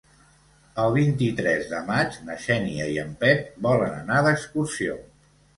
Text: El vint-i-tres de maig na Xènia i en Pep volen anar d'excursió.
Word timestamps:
El 0.83 0.93
vint-i-tres 0.95 1.67
de 1.75 1.83
maig 1.91 2.17
na 2.29 2.37
Xènia 2.47 2.89
i 2.97 2.97
en 3.05 3.13
Pep 3.25 3.63
volen 3.67 3.97
anar 3.99 4.25
d'excursió. 4.31 4.99